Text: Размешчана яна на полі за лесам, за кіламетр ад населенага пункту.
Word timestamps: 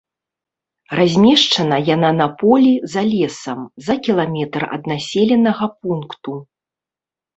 Размешчана 0.99 1.77
яна 1.95 2.09
на 2.21 2.27
полі 2.41 2.73
за 2.93 3.01
лесам, 3.11 3.59
за 3.89 3.93
кіламетр 4.07 4.61
ад 4.77 4.83
населенага 4.93 5.65
пункту. 5.81 6.31